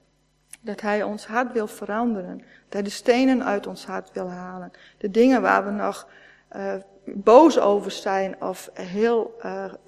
Dat 0.61 0.81
hij 0.81 1.03
ons 1.03 1.27
hart 1.27 1.53
wil 1.53 1.67
veranderen. 1.67 2.39
Dat 2.39 2.73
hij 2.73 2.83
de 2.83 2.91
stenen 2.91 3.45
uit 3.45 3.67
ons 3.67 3.87
hart 3.87 4.13
wil 4.13 4.31
halen. 4.31 4.73
De 4.99 5.11
dingen 5.11 5.43
waar 5.43 5.65
we 5.65 5.71
nog 5.71 6.09
boos 7.05 7.59
over 7.59 7.91
zijn 7.91 8.43
of 8.43 8.71
heel 8.73 9.41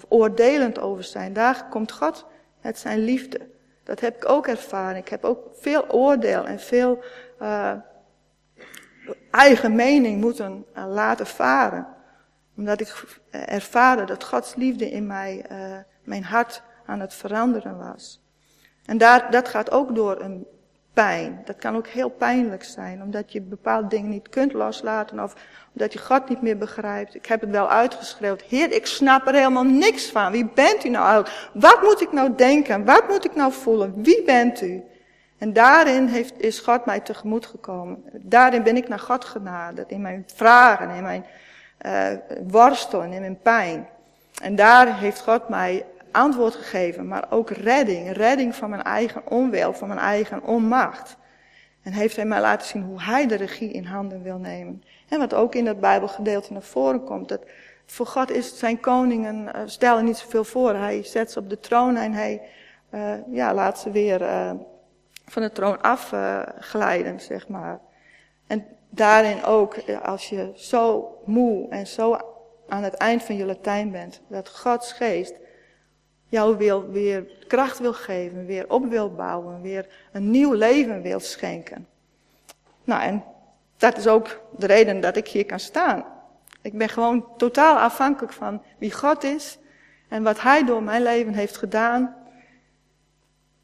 oordelend 0.09 0.79
over 0.79 1.05
zijn. 1.05 1.33
Daar 1.33 1.69
komt 1.69 1.93
God 1.93 2.27
met 2.61 2.79
zijn 2.79 2.99
liefde. 2.99 3.41
Dat 3.85 4.01
heb 4.01 4.17
ik 4.17 4.29
ook 4.29 4.47
ervaren. 4.47 4.97
Ik 4.97 5.09
heb 5.09 5.25
ook 5.25 5.39
veel 5.53 5.91
oordeel 5.91 6.47
en 6.47 6.61
veel 6.61 7.05
uh, 7.43 7.73
eigen 9.31 9.75
mening 9.75 10.21
moeten 10.21 10.65
uh, 10.77 10.87
laten 10.87 11.27
varen. 11.27 11.87
Omdat 12.57 12.81
ik 12.81 13.19
ervaren 13.31 14.07
dat 14.07 14.25
Gods 14.25 14.55
liefde 14.55 14.91
in 14.91 15.07
mij, 15.07 15.45
uh, 15.51 15.77
mijn 16.03 16.25
hart 16.25 16.63
aan 16.87 17.01
het 17.01 17.15
veranderen 17.15 17.79
was. 17.79 18.23
En 18.85 18.99
daar, 18.99 19.31
dat 19.31 19.49
gaat 19.49 19.71
ook 19.71 19.95
door 19.95 20.21
een 20.21 20.47
pijn. 20.95 21.43
Dat 21.45 21.57
kan 21.57 21.77
ook 21.77 21.87
heel 21.87 22.09
pijnlijk 22.09 22.65
zijn, 22.65 23.03
omdat 23.03 23.33
je 23.33 23.41
bepaalde 23.41 23.89
dingen 23.89 24.11
niet 24.11 24.29
kunt 24.29 24.53
loslaten 24.53 25.21
of 25.21 25.35
omdat 25.73 25.93
je 25.93 25.99
God 25.99 26.29
niet 26.29 26.43
meer 26.43 26.59
begrijpt. 26.59 27.15
Ik 27.15 27.27
heb 27.27 27.41
het 27.41 27.51
wel 27.51 27.71
uitgeschreeuwd. 27.71 28.43
Heer, 28.43 28.73
ik 28.73 28.87
snap 28.87 29.27
er 29.27 29.35
helemaal 29.35 29.65
niks 29.65 30.11
van. 30.11 30.33
Wie 30.33 30.51
bent 30.55 30.85
u 30.85 30.89
nou? 30.89 31.27
Wat 31.53 31.83
moet 31.83 32.01
ik 32.01 32.13
nou 32.13 32.35
denken? 32.37 32.85
Wat 32.85 33.09
moet 33.09 33.25
ik 33.25 33.35
nou 33.35 33.53
voelen? 33.53 34.03
Wie 34.03 34.23
bent 34.23 34.63
u? 34.63 34.83
En 35.39 35.53
daarin 35.53 36.07
heeft, 36.07 36.41
is 36.41 36.59
God 36.59 36.85
mij 36.85 37.01
tegemoet 37.01 37.47
gekomen. 37.47 38.05
Daarin 38.13 38.63
ben 38.63 38.77
ik 38.77 38.89
naar 38.89 38.99
God 38.99 39.25
genaderd. 39.25 39.91
In 39.91 40.01
mijn 40.01 40.25
vragen, 40.35 40.91
in 40.91 41.03
mijn 41.03 41.25
uh, 41.87 42.07
worstelen, 42.49 43.13
in 43.13 43.21
mijn 43.21 43.39
pijn. 43.43 43.89
En 44.43 44.57
daar 44.57 44.99
heeft 44.99 45.21
God 45.21 45.49
mij 45.49 45.85
antwoord 46.15 46.55
gegeven, 46.55 47.09
maar 47.09 47.27
ook 47.31 47.51
redding. 47.51 48.13
Redding 48.13 48.55
van 48.55 48.71
mijn 48.71 48.83
eigen 48.83 49.31
onwil, 49.31 49.73
van 49.73 49.89
mijn 49.89 50.01
eigen 50.01 50.43
onmacht. 50.43 51.17
En 51.83 51.93
heeft 51.93 52.17
hij 52.17 52.25
mij 52.25 52.41
laten 52.41 52.67
zien 52.67 52.83
hoe 52.83 53.03
hij 53.03 53.27
de 53.27 53.35
regie 53.35 53.73
in 53.73 53.85
handen 53.85 54.23
wil 54.23 54.39
nemen. 54.39 54.83
En 55.09 55.19
wat 55.19 55.35
ook 55.35 55.55
in 55.55 55.65
dat 55.65 55.81
Bijbelgedeelte 55.81 56.53
naar 56.53 56.63
voren 56.63 57.05
komt. 57.05 57.29
Dat 57.29 57.43
voor 57.87 58.07
God 58.07 58.31
is 58.31 58.59
zijn 58.59 58.81
koningen, 58.81 59.45
uh, 59.45 59.63
stellen 59.65 60.05
niet 60.05 60.17
zoveel 60.17 60.45
voor. 60.45 60.75
Hij 60.75 61.03
zet 61.03 61.33
ze 61.33 61.39
op 61.39 61.51
de 61.51 61.61
troon 61.61 61.97
en 61.97 62.13
hij 62.13 62.43
uh, 62.91 63.13
ja, 63.31 63.55
laat 63.55 63.79
ze 63.79 63.91
weer 63.91 64.21
uh, 64.21 64.51
van 65.27 65.43
de 65.43 65.53
troon 65.53 65.81
afglijden, 65.83 67.21
zeg 67.21 67.49
maar. 67.49 67.81
En 68.47 68.67
daarin 68.91 69.45
ook, 69.45 69.77
als 70.03 70.29
je 70.29 70.51
zo 70.55 71.15
moe 71.25 71.69
en 71.69 71.87
zo 71.87 72.19
aan 72.69 72.83
het 72.83 72.95
eind 72.95 73.23
van 73.23 73.37
je 73.37 73.45
Latijn 73.45 73.91
bent, 73.91 74.21
dat 74.29 74.49
Gods 74.49 74.93
geest 74.93 75.35
jou 76.35 76.57
wil, 76.57 76.91
weer 76.91 77.27
kracht 77.47 77.79
wil 77.79 77.93
geven, 77.93 78.47
weer 78.47 78.71
op 78.71 78.91
wil 78.91 79.15
bouwen, 79.15 79.63
weer 79.63 79.87
een 80.13 80.31
nieuw 80.31 80.53
leven 80.53 81.03
wil 81.03 81.21
schenken. 81.21 81.87
Nou, 82.85 83.03
en 83.03 83.25
dat 83.77 83.97
is 83.97 84.07
ook 84.07 84.41
de 84.57 84.67
reden 84.67 85.01
dat 85.01 85.17
ik 85.17 85.29
hier 85.29 85.47
kan 85.47 85.61
staan. 85.61 86.05
Ik 86.63 86.79
ben 86.79 86.89
gewoon 86.89 87.27
totaal 87.37 87.77
afhankelijk 87.77 88.33
van 88.33 88.63
wie 88.79 88.93
God 88.93 89.25
is 89.25 89.59
en 90.09 90.23
wat 90.23 90.41
Hij 90.41 90.65
door 90.65 90.83
mijn 90.83 91.03
leven 91.03 91.35
heeft 91.35 91.57
gedaan. 91.57 92.17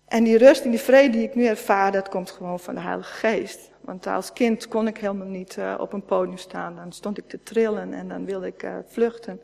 En 0.09 0.25
die 0.25 0.39
rust 0.39 0.65
en 0.65 0.71
die 0.71 0.81
vrede 0.81 1.11
die 1.11 1.23
ik 1.23 1.35
nu 1.35 1.47
ervaar, 1.47 1.93
dat 1.93 2.09
komt 2.09 2.31
gewoon 2.31 2.61
van 2.61 2.75
de 2.75 2.81
Heilige 2.81 3.13
Geest. 3.13 3.71
Want 3.81 4.07
als 4.07 4.33
kind 4.33 4.69
kon 4.69 4.87
ik 4.87 4.99
helemaal 4.99 5.27
niet 5.27 5.57
uh, 5.57 5.75
op 5.79 5.93
een 5.93 6.05
podium 6.05 6.37
staan. 6.37 6.77
Dan 6.77 6.93
stond 6.93 7.19
ik 7.19 7.29
te 7.29 7.43
trillen 7.43 7.93
en 7.93 8.09
dan 8.09 8.25
wilde 8.25 8.47
ik 8.47 8.63
uh, 8.63 8.75
vluchten. 8.87 9.41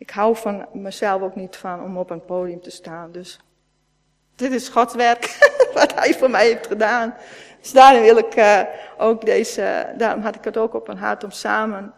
Ik 0.00 0.10
hou 0.10 0.36
van 0.36 0.66
mezelf 0.72 1.22
ook 1.22 1.34
niet 1.34 1.56
van 1.56 1.82
om 1.82 1.98
op 1.98 2.10
een 2.10 2.24
podium 2.24 2.60
te 2.60 2.70
staan. 2.70 3.12
Dus 3.12 3.40
dit 4.36 4.52
is 4.52 4.68
Gods 4.68 4.94
werk, 4.94 5.50
wat 5.74 5.94
Hij 5.94 6.14
voor 6.14 6.30
mij 6.30 6.46
heeft 6.46 6.66
gedaan. 6.66 7.14
Dus 7.60 7.72
daarom 7.72 8.02
wil 8.02 8.16
ik 8.16 8.36
uh, 8.36 8.60
ook 8.98 9.24
deze, 9.24 9.94
daarom 9.96 10.22
had 10.22 10.34
ik 10.34 10.44
het 10.44 10.56
ook 10.56 10.74
op 10.74 10.88
een 10.88 10.98
hart 10.98 11.24
om 11.24 11.30
samen 11.30 11.94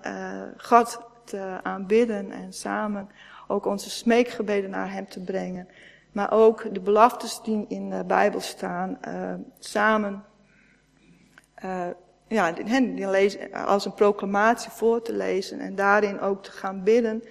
God 0.56 1.00
te 1.25 1.59
aanbidden 1.62 2.30
en 2.30 2.52
samen 2.52 3.11
ook 3.49 3.66
onze 3.66 3.90
smeekgebeden 3.90 4.71
naar 4.71 4.92
Hem 4.92 5.09
te 5.09 5.21
brengen. 5.21 5.68
Maar 6.12 6.32
ook 6.32 6.75
de 6.75 6.80
beloftes 6.80 7.40
die 7.42 7.64
in 7.68 7.90
de 7.90 8.04
Bijbel 8.04 8.40
staan, 8.40 8.99
samen 9.59 10.25
uh, 11.64 11.87
ja, 12.28 12.52
lezen, 12.94 13.52
als 13.52 13.85
een 13.85 13.94
proclamatie 13.94 14.71
voor 14.71 15.02
te 15.02 15.12
lezen 15.12 15.61
en 15.61 15.75
daarin 15.75 16.21
ook 16.21 16.42
te 16.42 16.50
gaan 16.50 16.82
bidden 16.82 17.23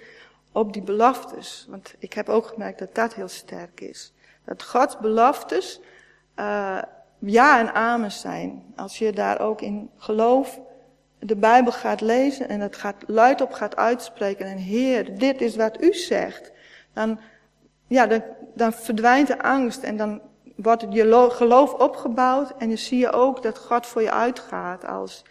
op 0.52 0.72
die 0.72 0.82
beloftes. 0.82 1.66
Want 1.68 1.94
ik 1.98 2.12
heb 2.12 2.28
ook 2.28 2.46
gemerkt 2.46 2.78
dat 2.78 2.94
dat 2.94 3.14
heel 3.14 3.28
sterk 3.28 3.80
is. 3.80 4.12
Dat 4.44 4.62
Gods 4.62 4.98
beloftes 4.98 5.80
uh, 6.36 6.82
ja 7.18 7.58
en 7.58 7.74
amen 7.74 8.12
zijn. 8.12 8.72
Als 8.76 8.98
je 8.98 9.12
daar 9.12 9.40
ook 9.40 9.60
in 9.60 9.90
geloof 9.96 10.60
de 11.18 11.36
Bijbel 11.36 11.72
gaat 11.72 12.00
lezen 12.00 12.48
en 12.48 12.60
het 12.60 12.76
gaat 12.76 13.04
luidop 13.06 13.52
gaat 13.52 13.76
uitspreken 13.76 14.46
en 14.46 14.56
Heer, 14.56 15.18
dit 15.18 15.40
is 15.40 15.56
wat 15.56 15.82
u 15.82 15.92
zegt, 15.94 16.52
dan, 16.92 17.20
ja, 17.86 18.06
dan, 18.06 18.22
dan 18.54 18.72
verdwijnt 18.72 19.26
de 19.26 19.42
angst 19.42 19.82
en 19.82 19.96
dan 19.96 20.20
wordt 20.56 20.86
je 20.90 21.30
geloof 21.30 21.72
opgebouwd 21.72 22.54
en 22.58 22.68
dan 22.68 22.78
zie 22.78 22.98
je 22.98 23.12
ook 23.12 23.42
dat 23.42 23.58
God 23.58 23.86
voor 23.86 24.02
je 24.02 24.10
uitgaat 24.10 24.86
als 24.86 25.24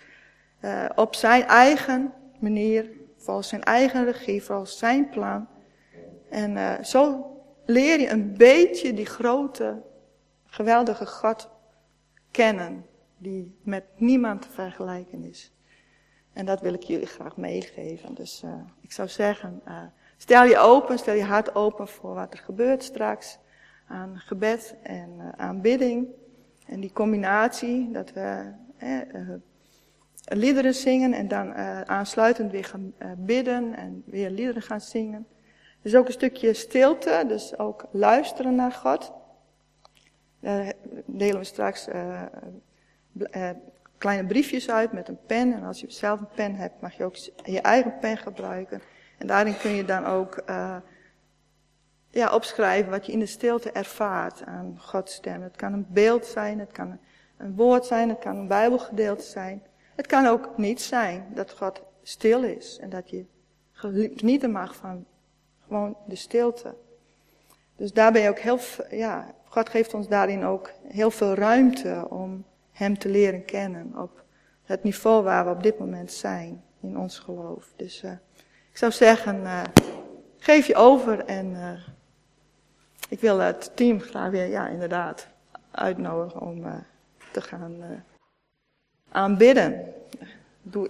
uh, 0.62 0.86
op 0.96 1.16
zijn 1.16 1.44
eigen 1.44 2.14
manier, 2.40 2.90
volgens 3.22 3.48
zijn 3.48 3.64
eigen 3.64 4.06
regie, 4.06 4.44
volgens 4.44 4.78
zijn 4.78 5.10
plan. 5.10 5.48
En 6.30 6.52
uh, 6.52 6.84
zo 6.84 7.26
leer 7.66 8.00
je 8.00 8.10
een 8.10 8.38
beetje 8.38 8.94
die 8.94 9.06
grote, 9.06 9.82
geweldige 10.46 11.06
God 11.06 11.50
kennen, 12.32 12.86
die 13.18 13.58
met 13.64 13.84
niemand 13.96 14.42
te 14.42 14.50
vergelijken 14.50 15.24
is. 15.24 15.52
En 16.34 16.46
dat 16.46 16.62
wil 16.62 16.74
ik 16.74 16.84
jullie 16.84 17.08
graag 17.08 17.38
meegeven. 17.38 18.14
Dus 18.14 18.42
uh, 18.46 18.54
ik 18.82 18.92
zou 18.92 19.08
zeggen, 19.08 19.62
stel 20.18 20.44
je 20.44 20.58
open, 20.58 20.98
stel 20.98 21.14
je 21.14 21.24
hart 21.24 21.56
open 21.56 21.88
voor 21.88 22.14
wat 22.14 22.34
er 22.34 22.40
gebeurt 22.40 22.84
straks 22.84 23.38
aan 23.88 24.20
gebed 24.20 24.76
en 24.84 25.34
aanbidding. 25.38 26.08
En 26.66 26.80
die 26.80 26.92
combinatie, 26.92 27.92
dat 27.92 28.14
we 28.14 28.52
eh, 28.78 29.00
liederen 30.24 30.74
zingen 30.74 31.14
en 31.14 31.28
dan 31.28 31.48
uh, 31.48 31.82
aansluitend 31.82 32.52
weer 32.52 32.66
gaan 32.66 32.94
bidden 33.18 33.76
en 33.76 34.04
weer 34.06 34.30
liederen 34.30 34.62
gaan 34.62 34.82
zingen. 34.82 35.28
Dus 35.82 35.96
ook 35.96 36.08
een 36.08 36.14
stukje 36.14 36.54
stilte, 36.54 37.24
dus 37.28 37.58
ook 37.58 37.86
luisteren 37.92 38.56
naar 38.56 38.72
God. 38.72 39.12
Daar 40.40 40.74
delen 41.06 41.40
we 41.40 41.44
straks 41.44 41.88
kleine 43.98 44.28
briefjes 44.28 44.70
uit 44.70 44.92
met 44.92 45.08
een 45.08 45.20
pen. 45.26 45.54
En 45.54 45.64
als 45.64 45.80
je 45.80 45.92
zelf 45.92 46.20
een 46.20 46.28
pen 46.36 46.56
hebt, 46.56 46.82
mag 46.82 46.94
je 46.94 47.04
ook 47.04 47.16
je 47.44 47.62
eigen 47.62 47.98
pen 48.00 48.18
gebruiken. 48.18 48.82
En 49.18 49.28
daarin 49.28 49.58
kun 49.58 49.72
je 49.72 49.86
dan 49.86 50.06
ook 50.06 50.44
ja, 52.10 52.34
opschrijven 52.34 52.92
wat 52.92 53.06
je 53.06 53.12
in 53.12 53.20
de 53.20 53.26
stilte 53.26 53.72
ervaart 53.72 54.44
aan 54.46 54.76
Gods 54.80 55.14
stem. 55.14 55.42
Het 55.42 55.56
kan 55.56 55.74
een 55.74 55.86
beeld 55.90 56.26
zijn, 56.26 56.60
het 56.60 56.72
kan 56.72 57.00
een 57.38 57.56
woord 57.56 57.86
zijn, 57.86 58.10
het 58.10 58.20
kan 58.20 58.38
een 58.38 58.48
bijbelgedeelte 58.48 59.24
zijn. 59.24 59.64
Het 60.02 60.10
kan 60.10 60.26
ook 60.26 60.58
niet 60.58 60.82
zijn 60.82 61.28
dat 61.34 61.52
God 61.52 61.82
stil 62.04 62.44
is 62.44 62.78
en 62.80 62.90
dat 62.90 63.10
je 63.10 63.26
genieten 63.72 64.52
mag 64.52 64.76
van 64.76 65.06
gewoon 65.68 65.98
de 66.08 66.16
stilte. 66.16 66.76
Dus 67.76 67.94
daar 67.94 68.12
ben 68.12 68.22
je 68.22 68.30
ook 68.30 68.40
heel, 68.40 68.60
ja, 68.90 69.36
God 69.46 69.70
geeft 69.70 69.94
ons 69.94 70.08
daarin 70.08 70.44
ook 70.44 70.72
heel 70.88 71.12
veel 71.12 71.34
ruimte 71.34 72.06
om 72.10 72.46
Hem 72.72 72.98
te 72.98 73.10
leren 73.10 73.46
kennen 73.46 73.94
op 73.98 74.24
het 74.64 74.84
niveau 74.84 75.24
waar 75.24 75.46
we 75.46 75.52
op 75.52 75.64
dit 75.64 75.80
moment 75.80 76.12
zijn 76.12 76.64
in 76.80 76.98
ons 76.98 77.20
geloof. 77.20 77.74
Dus 77.76 78.04
uh, 78.04 78.12
ik 78.72 78.78
zou 78.78 78.92
zeggen, 78.92 79.42
uh, 79.42 79.64
geef 80.38 80.68
je 80.68 80.76
over 80.76 81.26
en 81.26 81.52
uh, 81.52 81.70
ik 83.10 83.20
wil 83.20 83.40
het 83.40 83.72
team 83.76 84.00
graag 84.00 84.30
weer, 84.30 84.48
ja, 84.48 84.68
inderdaad, 84.68 85.28
uitnodigen 85.72 86.42
om 86.42 86.64
te 87.32 87.42
gaan 87.42 88.04
uh, 89.12 89.18
aanbidden. 89.22 89.94
Doe, 90.62 90.90